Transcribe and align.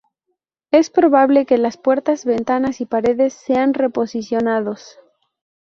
Es 0.71 0.89
probable 0.89 1.45
que 1.45 1.59
las 1.59 1.77
puertas, 1.77 2.25
ventanas 2.25 2.81
y 2.81 2.87
paredes 2.87 3.35
sean 3.35 3.75
re-posicionados. 3.75 4.97